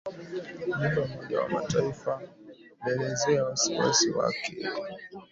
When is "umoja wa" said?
1.05-1.49